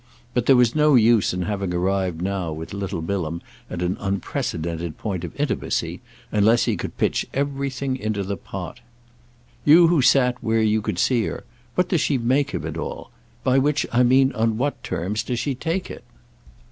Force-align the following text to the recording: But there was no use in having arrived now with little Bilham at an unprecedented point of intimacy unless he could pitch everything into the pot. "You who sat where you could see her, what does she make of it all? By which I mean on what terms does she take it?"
But 0.33 0.47
there 0.47 0.55
was 0.55 0.73
no 0.73 0.95
use 0.95 1.31
in 1.31 1.43
having 1.43 1.75
arrived 1.75 2.23
now 2.23 2.51
with 2.51 2.73
little 2.73 3.03
Bilham 3.03 3.39
at 3.69 3.83
an 3.83 3.97
unprecedented 3.99 4.97
point 4.97 5.23
of 5.23 5.39
intimacy 5.39 6.01
unless 6.31 6.63
he 6.65 6.75
could 6.75 6.97
pitch 6.97 7.27
everything 7.35 7.95
into 7.97 8.23
the 8.23 8.35
pot. 8.35 8.79
"You 9.63 9.89
who 9.89 10.01
sat 10.01 10.41
where 10.43 10.63
you 10.63 10.81
could 10.81 10.97
see 10.97 11.25
her, 11.25 11.43
what 11.75 11.89
does 11.89 12.01
she 12.01 12.17
make 12.17 12.55
of 12.55 12.65
it 12.65 12.77
all? 12.77 13.11
By 13.43 13.59
which 13.59 13.85
I 13.91 14.01
mean 14.01 14.31
on 14.31 14.57
what 14.57 14.83
terms 14.83 15.21
does 15.21 15.37
she 15.37 15.53
take 15.53 15.91
it?" 15.91 16.03